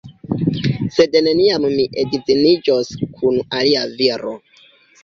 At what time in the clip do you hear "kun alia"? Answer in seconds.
3.21-3.89